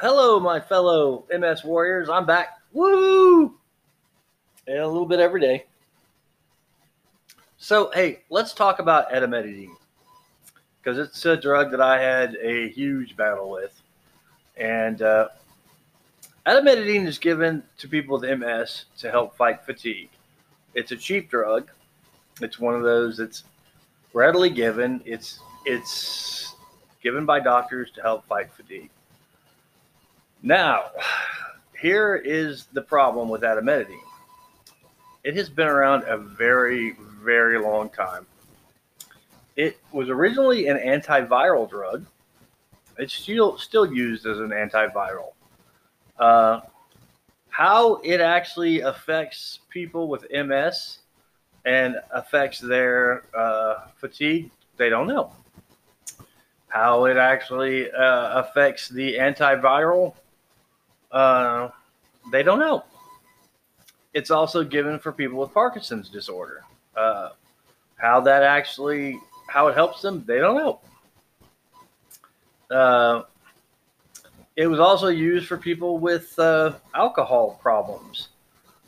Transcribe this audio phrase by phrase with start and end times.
[0.00, 2.08] Hello, my fellow MS warriors.
[2.08, 2.60] I'm back.
[2.72, 3.52] Woo!
[4.68, 5.64] And a little bit every day.
[7.56, 9.74] So, hey, let's talk about amantadine
[10.80, 13.74] because it's a drug that I had a huge battle with.
[14.56, 15.30] And uh,
[16.46, 20.10] amantadine is given to people with MS to help fight fatigue.
[20.74, 21.70] It's a cheap drug.
[22.40, 23.42] It's one of those that's
[24.12, 25.02] readily given.
[25.04, 26.54] It's it's
[27.02, 28.90] given by doctors to help fight fatigue.
[30.42, 30.90] Now,
[31.80, 33.98] here is the problem with amantadine.
[35.24, 38.26] It has been around a very, very long time.
[39.56, 42.06] It was originally an antiviral drug.
[42.98, 45.32] It's still still used as an antiviral.
[46.18, 46.60] Uh,
[47.48, 50.98] how it actually affects people with MS
[51.64, 55.32] and affects their uh, fatigue, they don't know.
[56.68, 60.14] How it actually uh, affects the antiviral,
[61.10, 61.68] uh,
[62.30, 62.84] they don't know.
[64.14, 66.64] It's also given for people with Parkinson's disorder.
[66.96, 67.30] Uh,
[67.96, 70.80] how that actually, how it helps them, they don't know.
[72.70, 73.22] Uh,
[74.56, 78.28] it was also used for people with uh, alcohol problems.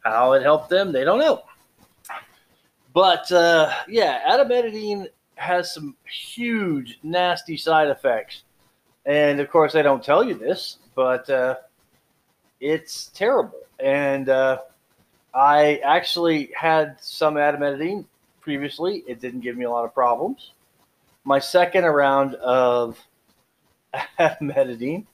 [0.00, 1.42] How it helped them, they don't know.
[2.94, 8.42] But uh, yeah, amantadine has some huge, nasty side effects.
[9.06, 11.56] And of course, they don't tell you this, but uh,
[12.60, 13.60] it's terrible.
[13.78, 14.58] And uh,
[15.34, 18.04] I actually had some amantadine
[18.40, 19.04] previously.
[19.06, 20.52] It didn't give me a lot of problems.
[21.24, 22.98] My second round of
[24.18, 25.06] amantadine,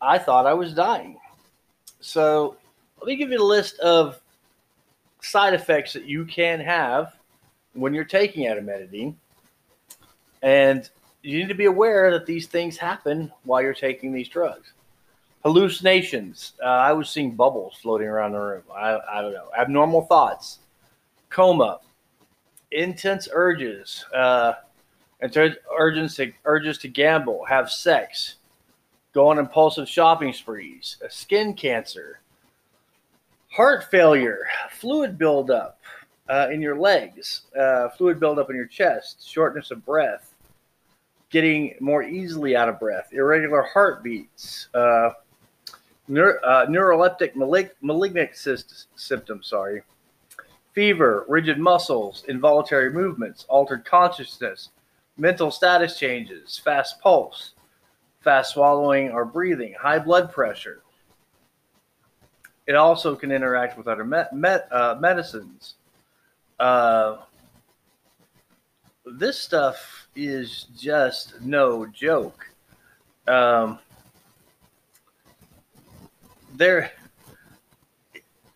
[0.00, 1.18] I thought I was dying.
[2.00, 2.56] So
[3.00, 4.20] let me give you a list of
[5.20, 7.14] side effects that you can have
[7.72, 9.14] when you're taking amantadine.
[10.42, 10.88] And
[11.22, 14.72] you need to be aware that these things happen while you're taking these drugs.
[15.44, 16.54] Hallucinations.
[16.62, 18.62] Uh, I was seeing bubbles floating around the room.
[18.74, 19.48] I, I don't know.
[19.58, 20.60] Abnormal thoughts.
[21.28, 21.80] Coma.
[22.70, 24.04] Intense urges.
[24.14, 24.54] Uh,
[25.78, 28.36] urges to, urges to gamble, have sex,
[29.12, 32.20] go on impulsive shopping sprees, skin cancer,
[33.50, 35.78] heart failure, fluid buildup
[36.28, 40.34] uh, in your legs, uh, fluid buildup in your chest, shortness of breath,
[41.30, 45.10] getting more easily out of breath, irregular heartbeats, uh,
[46.08, 48.30] uh, neuroleptic malig- malignant
[48.96, 49.82] symptoms, sorry,
[50.72, 54.70] fever, rigid muscles, involuntary movements, altered consciousness,
[55.16, 57.52] mental status changes, fast pulse,
[58.20, 60.82] fast swallowing or breathing, high blood pressure,
[62.66, 65.74] it also can interact with other met, uh, medicines.
[66.58, 67.18] Uh,
[69.04, 72.46] this stuff is just no joke.
[73.28, 73.78] Um,
[76.54, 76.92] there,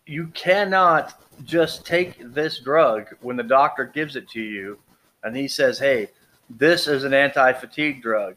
[0.07, 4.79] you cannot just take this drug when the doctor gives it to you
[5.23, 6.09] and he says, hey,
[6.49, 8.37] this is an anti fatigue drug.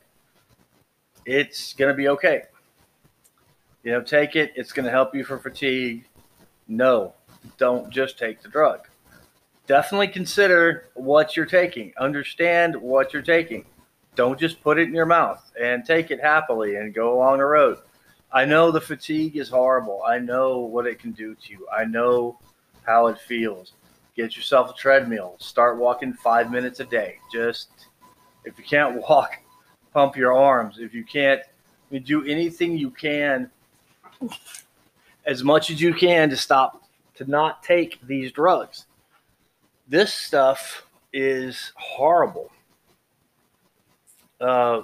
[1.26, 2.44] It's going to be okay
[3.84, 4.54] you know, take it.
[4.56, 6.06] It's going to help you for fatigue.
[6.68, 7.14] No,
[7.58, 8.88] don't just take the drug.
[9.68, 11.94] Definitely consider what you're taking.
[12.00, 13.66] Understand what you're taking.
[14.16, 17.46] Don't just put it in your mouth and take it happily and go along the
[17.46, 17.78] road.
[18.34, 20.02] I know the fatigue is horrible.
[20.08, 21.68] I know what it can do to you.
[21.72, 22.40] I know
[22.84, 23.74] how it feels.
[24.16, 25.36] Get yourself a treadmill.
[25.40, 27.18] Start walking five minutes a day.
[27.31, 27.70] Just
[28.46, 29.38] if you can't walk,
[29.94, 30.80] pump your arms.
[30.80, 31.41] If you can't,
[32.06, 33.52] do anything you can
[35.25, 36.84] as much as you can to stop
[37.16, 38.86] to not take these drugs.
[39.88, 42.50] This stuff is horrible.
[44.40, 44.84] Uh,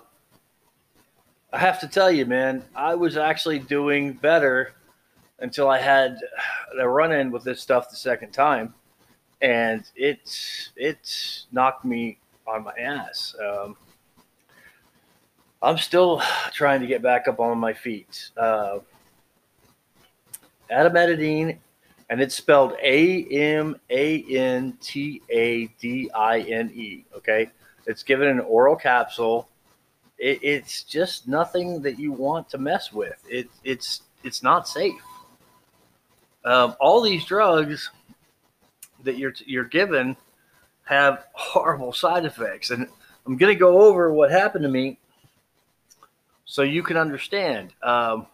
[1.58, 4.74] I have to tell you, man, I was actually doing better
[5.40, 6.20] until I had
[6.80, 8.76] a run in with this stuff the second time,
[9.42, 13.36] and it's it's knocked me on my ass.
[13.44, 13.76] Um,
[15.64, 16.22] I'm still
[16.54, 18.30] trying to get back up on my feet.
[18.38, 18.78] Uh,
[20.70, 21.58] Adamatidine,
[22.12, 27.04] and it's spelled A M A N T A D I N E.
[27.16, 27.50] Okay,
[27.88, 29.50] it's given an oral capsule.
[30.18, 33.24] It, it's just nothing that you want to mess with.
[33.30, 35.02] It, it's it's not safe.
[36.44, 37.92] Um, all these drugs
[39.04, 40.16] that you're you're given
[40.84, 42.88] have horrible side effects, and
[43.26, 44.98] I'm going to go over what happened to me
[46.46, 47.74] so you can understand.
[47.84, 48.26] Um,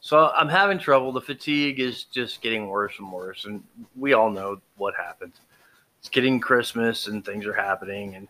[0.00, 1.12] so I'm having trouble.
[1.12, 3.62] The fatigue is just getting worse and worse, and
[3.96, 5.34] we all know what happens.
[5.98, 8.28] It's getting Christmas and things are happening, and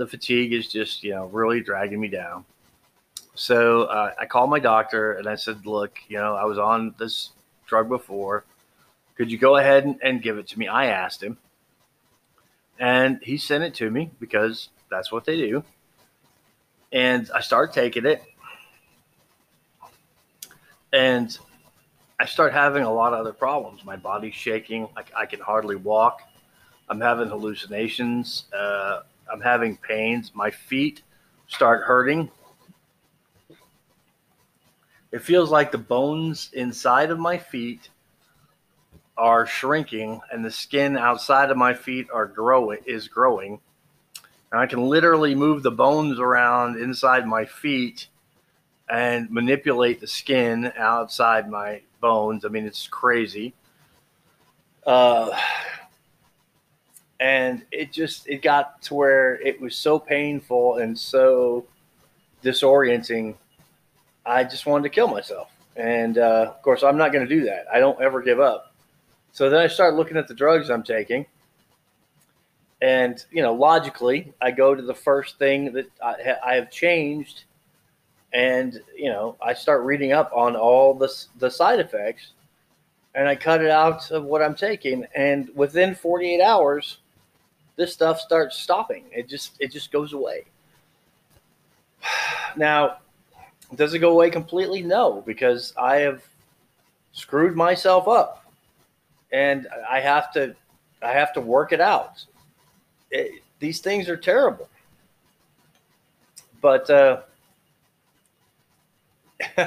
[0.00, 2.42] the fatigue is just you know really dragging me down.
[3.34, 6.94] So uh, I called my doctor and I said, look, you know, I was on
[6.98, 7.32] this
[7.66, 8.44] drug before.
[9.14, 10.68] Could you go ahead and, and give it to me?
[10.68, 11.36] I asked him.
[12.78, 15.64] And he sent it to me because that's what they do.
[16.92, 18.22] And I started taking it.
[20.94, 21.36] And
[22.18, 23.84] I start having a lot of other problems.
[23.84, 24.88] My body's shaking.
[24.96, 26.22] I, I can hardly walk.
[26.88, 28.44] I'm having hallucinations.
[28.52, 30.32] Uh, I'm having pains.
[30.34, 31.02] My feet
[31.46, 32.30] start hurting.
[35.12, 37.90] It feels like the bones inside of my feet
[39.16, 43.60] are shrinking and the skin outside of my feet are growing is growing.
[44.50, 48.08] And I can literally move the bones around inside my feet
[48.88, 52.44] and manipulate the skin outside my bones.
[52.44, 53.54] I mean, it's crazy.
[54.86, 55.38] Uh,
[57.20, 61.66] and it just it got to where it was so painful and so
[62.42, 63.36] disorienting.
[64.26, 65.50] I just wanted to kill myself.
[65.76, 67.66] And uh, of course, I'm not going to do that.
[67.72, 68.74] I don't ever give up.
[69.32, 71.26] So then I started looking at the drugs I'm taking.
[72.82, 77.44] And, you know, logically, I go to the first thing that I, I have changed
[78.32, 82.32] and you know I start reading up on all the the side effects,
[83.14, 86.98] and I cut it out of what I'm taking, and within 48 hours,
[87.76, 89.04] this stuff starts stopping.
[89.12, 90.44] It just it just goes away.
[92.56, 92.96] Now,
[93.76, 94.82] does it go away completely?
[94.82, 96.24] No, because I have
[97.12, 98.44] screwed myself up,
[99.30, 100.56] and I have to
[101.00, 102.24] I have to work it out.
[103.12, 104.68] It, these things are terrible,
[106.60, 106.90] but.
[106.90, 107.20] Uh,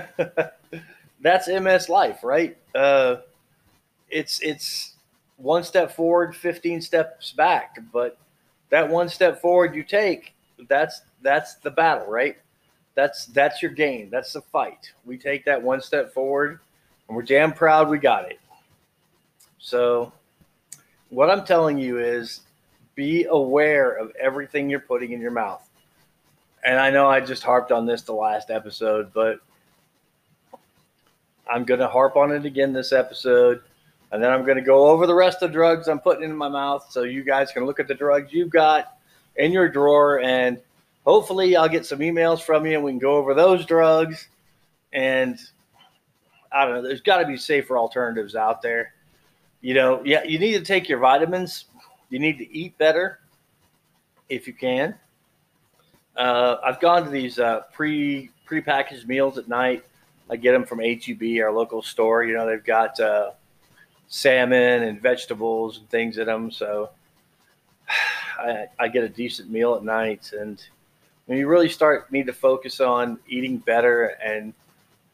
[1.22, 2.58] that's MS life, right?
[2.76, 3.18] Uh,
[4.10, 4.93] it's it's
[5.38, 7.77] one step forward, fifteen steps back.
[7.91, 8.18] But
[8.69, 10.33] that one step forward you take,
[10.68, 12.38] that's that's the battle, right?
[12.95, 14.09] That's that's your game.
[14.09, 14.91] That's the fight.
[15.06, 16.59] We take that one step forward,
[17.07, 18.39] and we're damn proud we got it.
[19.57, 20.12] So,
[21.09, 22.41] what I'm telling you is,
[22.95, 25.68] be aware of everything you're putting in your mouth.
[26.65, 29.39] And I know I just harped on this the last episode, but
[31.50, 33.62] I'm going to harp on it again this episode.
[34.13, 36.36] And then I'm going to go over the rest of the drugs I'm putting in
[36.38, 38.95] my mouth so you guys can look at the drugs you've got
[39.36, 40.21] in your drawer.
[40.21, 40.60] And
[41.04, 44.27] hopefully, I'll get some emails from you and we can go over those drugs.
[44.94, 45.39] And
[46.51, 48.94] I don't know, there's got to be safer alternatives out there.
[49.62, 51.66] You know, yeah, you need to take your vitamins,
[52.09, 53.19] you need to eat better
[54.30, 54.94] if you can.
[56.16, 59.83] Uh, I've gone to these uh, pre pre-packaged meals at night
[60.30, 62.24] I get them from HEB, our local store.
[62.24, 63.31] You know, they've got uh,
[64.13, 66.51] salmon and vegetables and things in them.
[66.51, 66.92] So
[68.39, 70.33] I, I, get a decent meal at night.
[70.39, 70.63] And
[71.25, 74.54] when you really start need to focus on eating better and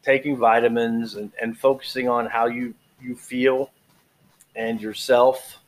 [0.02, 3.70] taking vitamins and, and focusing on how you, you feel
[4.54, 5.60] and yourself.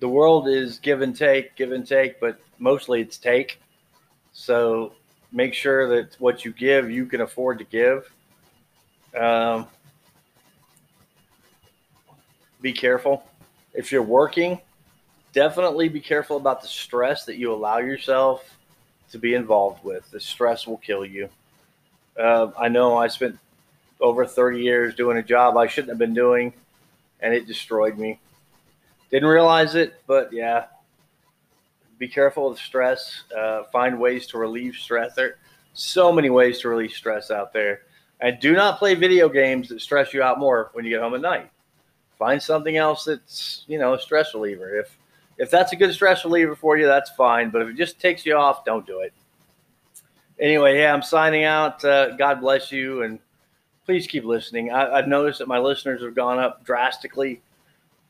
[0.00, 3.62] The world is give and take, give and take, but mostly it's take.
[4.34, 4.92] So
[5.32, 8.12] make sure that what you give, you can afford to give.
[9.18, 9.66] Um,
[12.62, 13.24] be careful.
[13.74, 14.60] If you're working,
[15.32, 18.56] definitely be careful about the stress that you allow yourself
[19.10, 20.10] to be involved with.
[20.10, 21.28] The stress will kill you.
[22.18, 23.38] Uh, I know I spent
[24.00, 26.52] over 30 years doing a job I shouldn't have been doing,
[27.20, 28.18] and it destroyed me.
[29.10, 30.66] Didn't realize it, but yeah,
[31.98, 33.24] be careful of stress.
[33.36, 35.14] Uh, find ways to relieve stress.
[35.14, 35.36] There
[35.74, 37.82] so many ways to relieve stress out there.
[38.20, 41.14] And do not play video games that stress you out more when you get home
[41.14, 41.50] at night.
[42.22, 44.78] Find something else that's, you know, a stress reliever.
[44.78, 44.96] If
[45.38, 47.50] if that's a good stress reliever for you, that's fine.
[47.50, 49.12] But if it just takes you off, don't do it.
[50.38, 51.84] Anyway, yeah, I'm signing out.
[51.84, 53.18] Uh, God bless you, and
[53.86, 54.70] please keep listening.
[54.70, 57.42] I, have noticed that my listeners have gone up drastically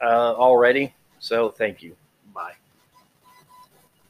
[0.02, 0.94] uh, already.
[1.18, 1.96] So thank you.
[2.34, 2.61] Bye.